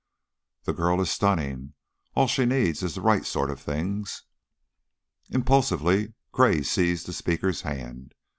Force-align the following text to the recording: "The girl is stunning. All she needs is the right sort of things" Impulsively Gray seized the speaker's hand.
"The 0.63 0.73
girl 0.73 0.99
is 0.99 1.11
stunning. 1.11 1.73
All 2.15 2.25
she 2.25 2.43
needs 2.47 2.81
is 2.81 2.95
the 2.95 3.01
right 3.01 3.23
sort 3.23 3.51
of 3.51 3.61
things" 3.61 4.23
Impulsively 5.29 6.15
Gray 6.31 6.63
seized 6.63 7.05
the 7.05 7.13
speaker's 7.13 7.61
hand. 7.61 8.15